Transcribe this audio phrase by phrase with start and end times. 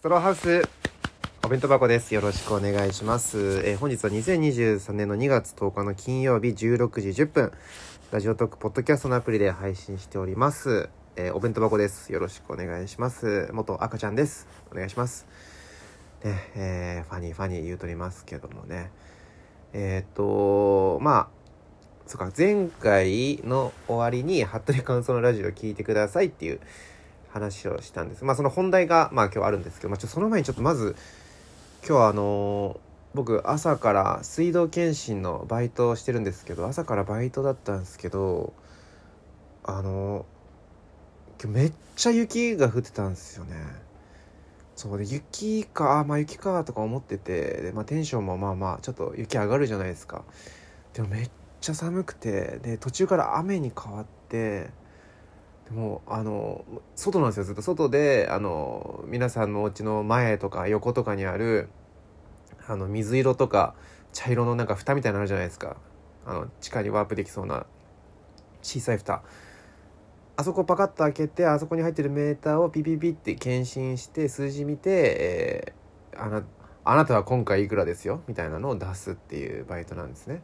[0.00, 0.62] ストローハウス
[1.44, 2.14] お弁当箱です。
[2.14, 3.60] よろしくお願いします。
[3.66, 7.52] えー本日は2023年の2月10日の金曜日16時10分、
[8.10, 10.88] ラジオトークポッドキャストのアプリで配信しております。
[11.16, 12.10] えーお弁当箱です。
[12.14, 13.50] よろしくお願いします。
[13.52, 14.48] 元赤ちゃんです。
[14.72, 15.26] お願いします。
[16.24, 18.90] ね、えーファニーファニー言うとりますけどもね。
[19.74, 21.28] えーっと、まあ、
[22.06, 26.60] そうか、前回の終わりに、服部感想のラジオを聞いてくださいっていう
[27.32, 28.24] 話をしたんです。
[28.24, 30.96] まあ、その本題が、まあ今日あるんですけど、まあ、ちょその前にちょっとまず、
[31.86, 38.52] 今日はあのー僕朝から水道検診のバイトをしてるんですけど朝からバイトだったんですけど
[39.64, 43.56] あのー今日めっちゃ雪が降ってたんですよね
[44.76, 50.22] そうで雪かあまあ雪かとか思っててで、まあ、テンションもまあまあちょっと雪上がるじゃないですか
[50.92, 54.70] でもめっちゃ寒くてで途中から雨に変わって
[55.70, 56.64] でもあの
[56.96, 57.44] 外なんですよ。
[57.44, 57.62] ずっと。
[57.62, 61.68] 外であの皆さんのお家の前とか横とかにある
[62.66, 63.74] あの水色とか
[64.12, 65.76] 茶色のなんか蓋みたいなのあるじゃないですか。
[66.26, 67.66] あの地下にワープできそうな
[68.62, 69.22] 小さい蓋。
[70.36, 75.80] あそこパカッと開けてあそこに入ってるメーターをピピピって検診して数字見て、えー
[76.22, 76.42] あな
[76.82, 78.22] あなたは今回いくらですよ？
[78.26, 80.42] みたいなのを出すっていうバイトなんですね。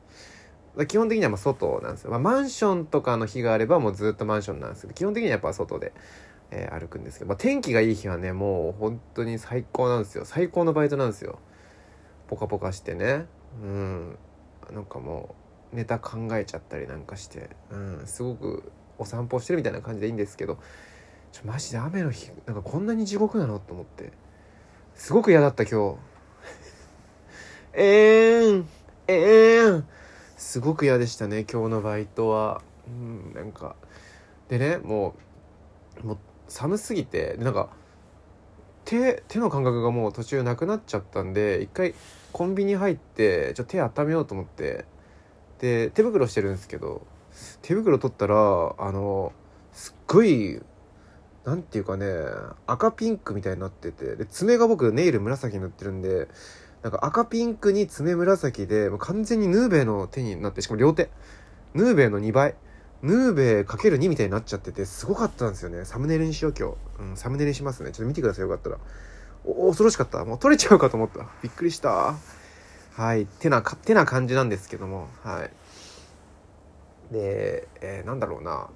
[0.84, 5.92] 基本的にはまあ外なんですよ、まあ、マンションとかの日があればもうずっとマンションなんですけど基本的にはやっぱ外で、
[6.50, 10.24] えー歩くんですけど、まあ、天気がいい日はねもう本当に最高なんですよ。
[10.24, 11.38] 最高のバイトなんですよ。
[12.28, 13.26] ポカポカしてね。
[13.62, 14.18] うん。
[14.72, 15.34] なんかも
[15.72, 20.58] うネタ考えちゃったりなんかして、うん、すごくお散歩してるみたいな感じでいいんですけど
[21.32, 24.12] ちょマジで雨の日なんかこんなに地獄なのと思って。
[24.94, 25.98] すごく嫌だった今日。
[27.74, 28.68] えーん。
[29.06, 29.88] えーん。
[30.36, 32.62] すごく嫌でしたね今日のバイトは。
[32.86, 33.76] うんなんか。
[34.48, 35.14] でねも
[36.02, 37.70] うもう寒すぎてでなんか
[38.84, 41.94] 手手の感覚がもう途中なくなっちゃったんで一回
[42.32, 44.84] コンビニ入ってちょっと手温めようと思って。
[45.58, 47.06] で手袋してるんですけど
[47.62, 48.34] 手袋取ったら
[48.78, 49.32] あの
[49.72, 50.60] すっごい
[51.44, 52.06] なんていうかね
[52.66, 56.28] 赤ピンクみたいになっててで爪が僕ネイル紫塗ってるんで
[56.86, 61.10] なんか赤ピンクに爪紫でもう完全にヌーベイの手になってしかも両手。
[61.74, 62.54] ヌーベイの2倍。
[63.02, 65.84] ヌーベイかける2みたいになっちゃっててすごかったんですよね。
[65.84, 67.90] サムネイルにしよう今日、うん、サムネイルにしますね。
[67.90, 68.78] ちょっと見てくださいよかったら。
[69.44, 70.24] お恐ろしかった。
[70.24, 71.26] もう取れちゃうかと思った。
[71.42, 72.14] びっくりした。
[72.92, 73.26] はい。
[73.26, 75.08] てなてな感じなんですけども。
[75.24, 77.12] はい。
[77.12, 78.68] で、えーなんだろうな。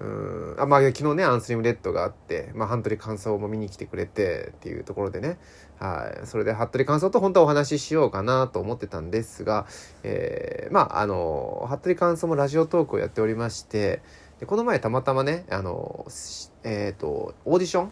[0.00, 0.54] うん。
[0.58, 5.38] あまあ昨日ねアンスリムレッドがあって、まあ、ハントリー感想も見に来てくれてっていうところでね。
[5.78, 6.26] はい。
[6.26, 9.66] それで服部感想と本当はお話ししようかなと思ってたんですが、
[10.02, 14.02] えーまああの服部感想もラジオトークをやっておりまして
[14.40, 16.06] でこの前たまたまねあの
[16.62, 17.90] えっ、とオーディション？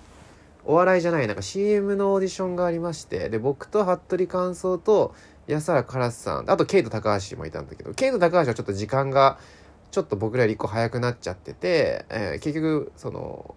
[0.69, 5.15] お笑いじゃないなんか CM のオーディションがありましてで僕と服部感想と
[5.47, 9.39] 安原カラスさんあとケイト高橋もいたんだけどケイト高橋はちょっと時間が
[9.91, 13.55] ちょっと僕らより1個早くなっちゃってて、えー結局その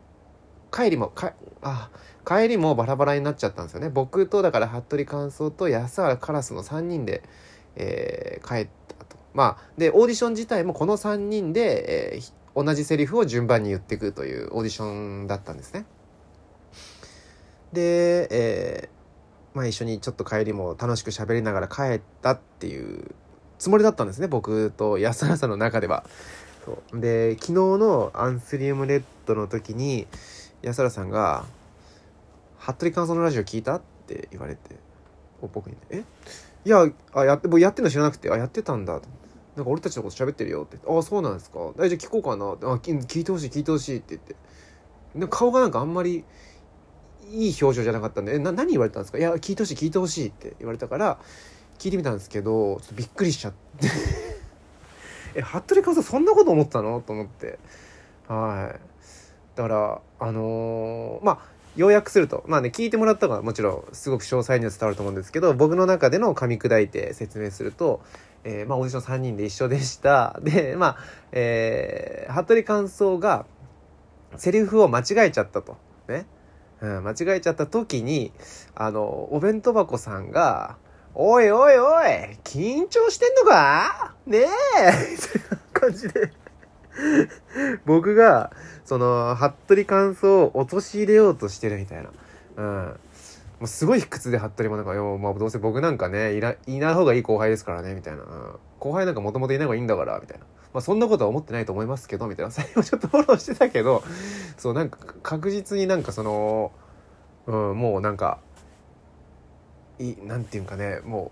[0.72, 1.90] 帰りもかあ
[2.28, 3.90] 帰りもバラバラになっちゃったんですよね。
[3.90, 7.24] 僕とだから服部感想と安原カラスの3人で、
[7.76, 9.18] えー帰ったと。
[9.34, 15.86] まあでオーディション自体もこの3人で、えー同じセリフを順番に言っていくというオーディションだったんですね。
[17.74, 19.00] で、えー
[19.56, 23.16] まあ一緒にちょっと帰りも楽しく喋りながら帰ったっていう
[23.60, 26.04] つもりだったんですね僕と安原さんの中では。
[26.66, 27.00] そう。
[27.00, 30.08] で昨日のアンスリウムレッドの時に
[30.64, 31.46] 安原さんが
[32.58, 34.76] 「服部感想のラジオ聞いた?」って言われて
[35.54, 36.04] 僕にね「え？
[36.66, 39.08] いやあやって僕やってんの知らなくてあやってたんだ」と
[39.56, 40.78] なんか俺たちのこと喋ってるよって。
[40.88, 41.60] ああそうなんですか。
[41.80, 42.66] えじゃあ聞こうかなって。
[42.66, 44.36] あ聞いてほしい聞いてほしいって言って。
[45.16, 46.24] で顔がなんかあんまり
[47.32, 51.20] いい表情じゃなかったんで「えな何言われたんですか?」いや聞いてほしい聞いてほしいって言われたから
[51.80, 53.88] 聞いてみたんですけどちょっとびっくりしちゃって。
[55.36, 57.02] え服部和夫そんなこと思ったの？
[57.02, 57.58] と思って。
[58.28, 58.80] はい。
[59.56, 61.40] だからあのーまあ
[61.76, 62.44] 要約すると。
[62.48, 68.02] まあね聞いてもらったのはもちろんすごく詳細には伝わると思うんですけど僕の中での噛み砕いて説明すると、
[68.44, 70.40] えーまあオーディション3人で一緒でした。
[70.44, 70.98] でまあ
[71.32, 73.46] えー、服部感想が
[74.36, 75.78] セリフを間違えちゃったと。
[76.08, 76.26] ね。
[76.82, 78.32] うん、間違えちゃった時に、
[78.74, 80.78] あの、お弁当箱さんが、
[81.16, 82.06] おいおいおい
[82.44, 84.14] 緊張してんのか？
[84.26, 84.46] ねえ
[85.12, 86.32] みたいな感じで、
[87.86, 88.52] 僕が、
[88.86, 92.10] その、服部感想を陥れようとしてるみたいな。
[92.58, 92.86] うん。
[93.60, 98.24] もうすごい卑屈で服部もなんか、よまあどうせ僕なんかね、いら、いない方がいい後輩ですからね、みたいな。
[98.24, 98.28] うん
[98.80, 100.46] 後輩なんかもともといない方がいいんだから、みたいな。
[100.74, 102.52] まあそんなことは思ってないと思いますけど、みたいな。
[102.54, 104.04] 最後ちょっとフォローしてたけど、
[104.58, 106.72] そうなんか確実になんかその
[107.48, 108.40] うん、もうなんか
[110.00, 111.32] いなんていうかねも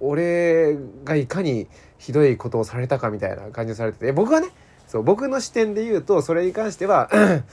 [0.00, 4.48] う俺がいかにひどいことをされたかみたいな感じをされてて僕はね
[4.86, 7.10] そう僕の視点で言うとそれに関しては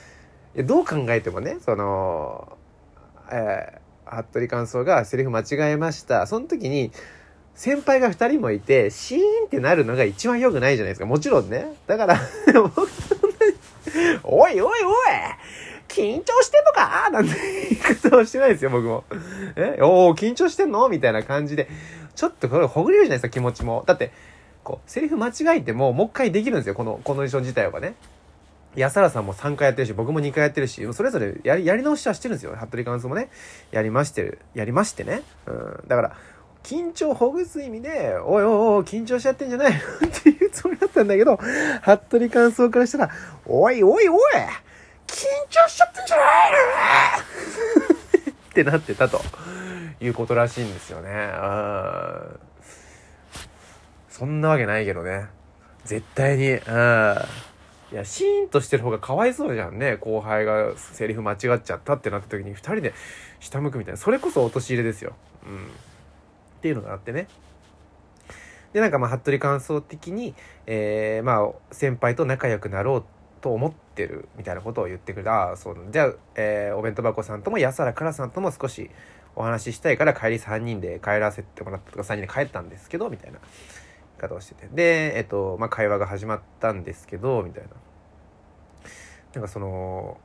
[0.56, 2.56] どう考えてもねその、
[3.30, 6.26] えー、服部感想がセリフ間違えました。
[6.26, 6.92] その時に
[7.54, 11.06] 先輩が2人もいてシーンってなるのが一番良くないじゃないですか。
[11.06, 11.74] もちろんね。
[11.86, 12.20] だから
[14.24, 14.72] おいおいおい
[15.92, 17.10] 緊張してんのか？
[17.10, 17.34] なんて
[17.70, 19.04] 言い方をしてないですよ、僕も。
[19.56, 19.78] え？
[19.82, 20.88] おお緊張してんの？
[20.88, 21.68] みたいな感じで。
[22.14, 23.84] ちょっとこれほぐれるじゃないですか、気持ちも。
[23.86, 24.12] だって、
[24.64, 27.94] こう、セリフ間違えても、もう一回できるんですよ、この、この衣装自体はね。
[28.76, 32.54] 安原さんも3回やってるし、僕も2回やってるし、それぞれやり、やり直しはしてるんですよ。
[32.56, 33.30] 服部監督もね。
[33.70, 35.22] やりましてる、やりましてね。
[35.46, 35.88] うん。
[35.88, 36.16] だから、
[36.62, 39.78] 緊張ほぐす意味で、おいおいおい、緊張しちゃってんじゃないの？
[39.78, 39.80] っ
[40.22, 41.38] ていうつもりだったんだけど、
[41.82, 43.10] 服部感想からしたら、
[43.46, 44.18] おいおいおい
[45.48, 46.58] 張しちゃってんじゃないの？
[48.50, 49.20] ってなってたと
[50.00, 51.10] いうことらしいんですよね。
[51.10, 52.40] うん
[54.08, 55.26] そんなわけないけどね。
[55.84, 56.50] 絶対に。
[56.52, 57.16] うん
[57.92, 59.96] いや、シーンとしてる方がかわいそうじゃんね。
[59.96, 62.94] 後輩がセリフ間違っちゃったってなった時に2人で
[63.38, 63.98] 下向くみたいな。
[63.98, 65.14] それこそ陥れですよ。
[65.46, 65.66] うん。
[65.66, 65.68] っ
[66.62, 67.28] ていうのがあってね。
[68.72, 70.34] で、なんかまあ、服部感想的に、
[70.66, 73.02] えー、まあ、先輩と仲良くなろうっ
[73.42, 78.88] と思ってるみたいなことを言ってくれたそうじゃあ、えー、お弁当箱さんとも安原からさんとも少し
[79.34, 83.38] お話ししたいから帰り3人で帰らせてもらったとか3人で帰ったんですけどみたいな
[84.20, 84.68] 言い方をしてて。
[84.72, 87.70] でえっとまあ会話が始まったんですけどみたいな。
[89.34, 90.18] なんかその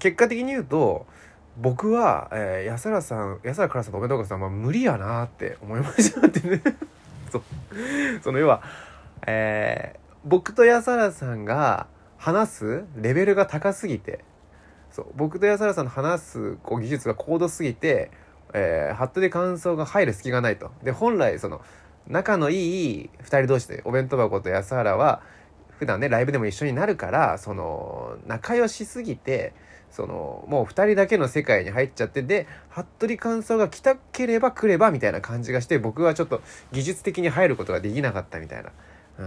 [0.00, 1.06] 結果的に言うと
[1.56, 6.60] 僕は、えー、安原さん安原からさんとお弁当箱さんは無理やなって思いましたってね。
[7.30, 7.42] そ
[8.22, 8.62] その要は
[9.26, 11.86] えー、僕と安原さんが
[12.20, 14.22] 話すレベルが高すぎて。
[14.90, 15.06] そう。
[15.16, 18.10] 僕と安原さんの話すこう技術が高度すぎて、
[18.52, 20.70] えー、ハットで感想が入る隙がないと。
[20.84, 21.62] で本来その
[22.06, 25.22] 仲のいい2人同士でお弁当箱と安原は
[25.78, 29.54] 普段ねライブでも一緒になるからその仲良しすぎて
[29.90, 38.72] そのもう2人だけの世界に入っちゃってで服部感想が来たければ来ればみたいな感じがして僕はちょっと技術的に入ることができなかったみたいな、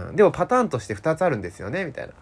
[0.08, 2.12] うん、でもパターンとして2つあるんですよねみたいな。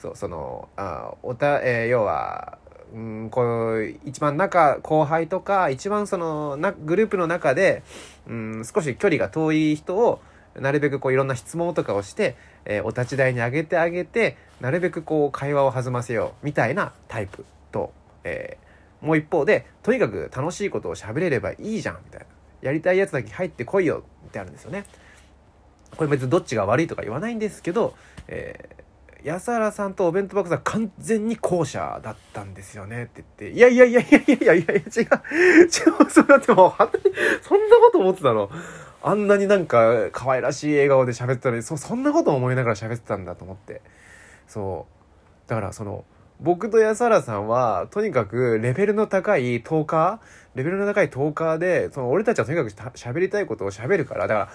[0.00, 2.58] そうそのあおた、えー、要は
[2.94, 7.82] うんこう一番仲後輩とか一番そのなグループの中で
[8.26, 10.20] うん少し距離が遠い人を
[10.58, 17.92] なるべくこういろんな質問とかをして、えー、お立ち台に上げてあげてなるべくこう会話を弾ませようみたいなタイプと、
[18.24, 22.26] えー、もう一方でとにかく楽しいことを喋れればいいじゃんみたいな
[22.62, 24.84] やりたいやつだけ入ってこいよってあるんですよね。
[25.96, 27.94] これ別にどっちが悪いとか言わないんですけど、
[28.28, 28.79] えー
[29.24, 35.70] 安原さんとお弁当箱さん完全に後者だったんですよねって言って、いやいやいやいやいやいやいや違う、違う、
[36.10, 37.04] そうだってもう、本当に、
[37.42, 38.50] そんなこと思ってたの？
[39.02, 43.80] あんなになんか可愛らしい笑顔で喋ってたのに、そ、そんなこと思いながら喋ってたんだと思って。
[44.46, 44.86] そ
[45.46, 45.48] う。
[45.48, 46.04] だからその、
[46.40, 54.48] 僕と安原さんは、とにかくレベルの高いトーカー、レベルの高いトーカーで、その俺たちはとにかく喋りたいことを喋るから、だから、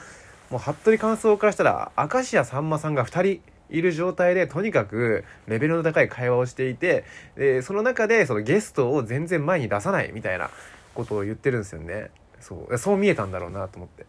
[0.50, 7.04] もう服部感想からしたら、明石家さんまさんが2人、いる状態でとにかくレベルの高い会話をしていて
[7.36, 10.50] でその中でそのゲストを全然前に出さないみたいな
[10.94, 12.10] ことを言ってるんですよね。
[12.40, 12.78] そう。
[12.78, 14.06] そう見えたんだろうなと思って。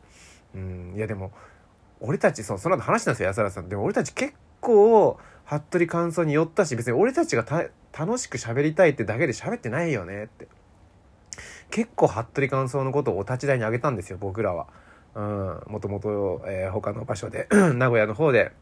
[0.55, 0.95] うん。
[0.97, 1.33] いやでも
[2.01, 3.69] 俺たちそうその後話したんですよ安原さん。
[3.69, 7.45] でも俺たち結構服部感想に寄ったし別に俺たちが
[7.93, 10.49] 楽しく喋りたいってだけで喋ってないよねって。
[11.71, 14.67] 結構服部感想のことをお立ち台にあげたんですよ僕らは。
[15.15, 18.53] うん、もともと、えー、他の場所で 名古屋の方で。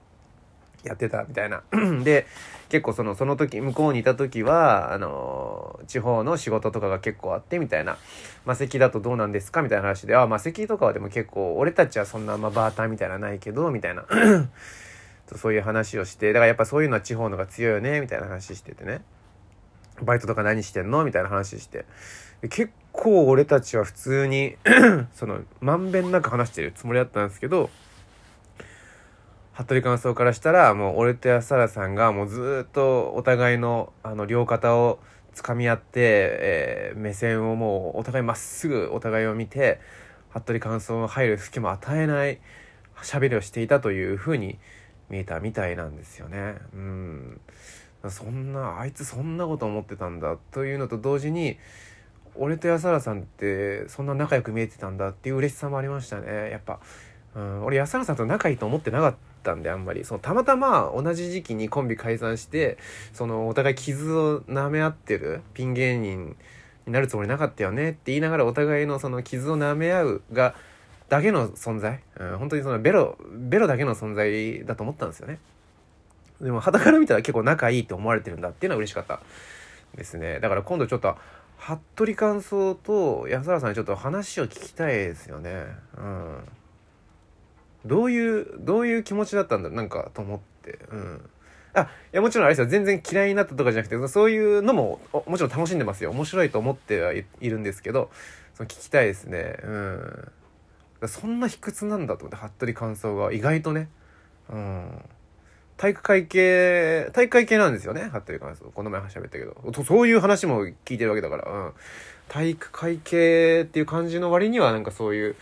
[0.84, 1.62] やってたみたいな。
[2.04, 2.26] で、
[2.68, 7.98] 結構その、その時、向こうにいた時は、あの地方の仕事とかが結構あってみたいな、
[8.44, 14.04] 魔石だとどうなんですかみたいな話で、あ、魔石とかはでも結構、俺たちはそんな、まあ、バーターみたいなないけど、みたいな。
[15.36, 19.02] そういう話をして、だからやっぱそういうのは地方のが強いよね、みたいな話しててね。
[20.02, 21.84] バイトとか何してんのみたいな話して。
[22.50, 24.56] 結構俺たちは普通に
[25.14, 27.70] その、まんべんなく話してるつもりだったんですけど、
[29.54, 34.98] 服部感想からしたらもう俺と安原さんがもうずっとお互いのあの両肩を
[35.32, 39.80] 掴み合って、えー、目線をもうお互いまっすぐお互いを見て
[40.30, 42.40] 服部感想の入る隙も与えない
[43.00, 44.58] 喋りをしていたというふうに
[45.08, 46.56] 見えたみたいなんですよね。
[46.74, 47.40] うん。
[48.08, 51.58] そんなあいつそんなこと思ってたんだというのと同時に
[52.34, 56.50] 俺と安原さんってそんな仲良く見えてたんだっていう嬉しさもありましたね。
[56.50, 56.80] やっぱ、
[57.36, 59.33] うん、俺安原さんと仲いいと思ってなかった。
[59.44, 60.04] ったんであんまり。
[60.04, 62.78] そのたまたま同じ時期にコンビ解散して
[63.12, 66.36] そのお互い傷を舐め合ってるピン芸人
[66.86, 70.54] になるつもりなかったよねって言いながらお互いのその傷を舐め合うが
[71.08, 75.38] だけの存在、うん、本当にそのベロベロだけの存在だと思ったんですよね。
[76.40, 79.20] でも肌から見たら結構仲いいって思われてるんだっていうのは嬉しかった
[79.94, 80.40] ですね。
[80.40, 81.16] だから今度ちょっと
[81.58, 85.66] 服部感想と安原さんにちょっと話を聞きたいですよね。
[85.96, 86.38] うん。
[87.84, 90.78] どういうどういう気持ちだったんだなんかと思って。
[90.90, 91.30] うん。
[91.74, 92.66] あいやもちろんあれですよ。
[92.66, 96.10] 全然嫌いになったとかじゃなくてそういうのももちろん楽しんでますよ。
[96.10, 98.10] 面白いと思ってはいるんですけど
[98.54, 99.56] その聞きたいですね。
[99.62, 101.08] うん。
[101.08, 103.88] そんな卑屈なんだと思って服部感想が意外とね。
[104.48, 105.04] うん。
[105.76, 109.56] 体育会系体育会系なんですよね服部感想この前喋ったけど。
[109.84, 111.72] そういう話も聞いてるわけだから、うん、
[112.28, 115.36] 体育会系っていう感じの割にはなんかそういう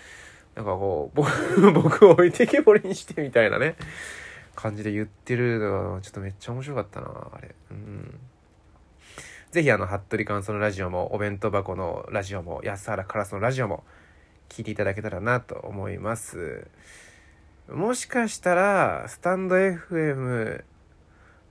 [0.54, 1.16] なんかこう
[1.72, 3.76] 僕を置いてけぼりにしてみたいなね
[4.54, 7.54] 感じで言ってるのはちょっとめっちゃ面白かったなあれ。
[7.70, 8.18] うん。
[9.50, 13.84] ぜひあの服部感想のラジオもお弁当箱のラジオも安原カラスのラジオも
[14.48, 16.68] 聞いていただけたらなと思います。
[17.70, 20.64] もしかしたらスタンド FM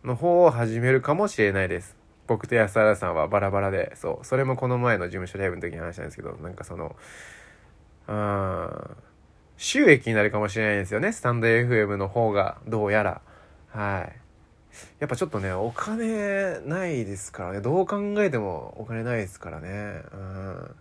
[0.04, 1.96] の方を始めるかもしれないです。
[2.28, 4.26] 僕と安原さんはバラバラでそう。
[4.26, 6.96] それもこの前の事務所ライブの時に話したんですけどなんかその
[8.08, 8.98] うん
[9.58, 11.12] 収益になるかもしれないですよね。
[11.12, 13.22] スタンド FM の方が、どうやら。
[13.70, 14.22] はい。
[15.00, 17.62] やっぱちょっとね、お金ないですからね。
[17.62, 20.02] どう考えてもお金ないですからね。
[20.14, 20.76] うん。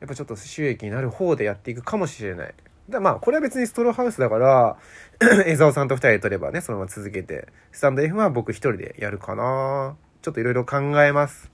[0.00, 2.54] やっぱちょっと収益になる方でやっていくかもしれない。
[2.90, 4.76] だまあ、これは別にストローハウスだから、
[5.46, 7.46] 江沢さんと二人で撮ればね、そのまま続けて。
[7.70, 9.96] スタンド F は僕一人でやるかな。
[10.20, 11.50] ちょっといろいろ考えます。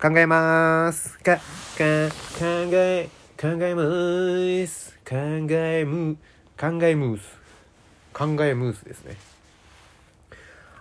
[0.00, 1.18] 考えます。
[1.18, 1.40] か、か、
[2.38, 3.08] 考え、
[3.40, 4.98] 考えます。
[5.08, 6.18] 考えむ
[6.60, 7.38] 考えムース。
[8.12, 9.16] 考えムースですね。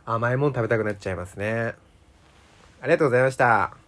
[0.05, 1.73] 甘いもん食べたくなっちゃいますね。
[2.81, 3.78] ありがとうございました。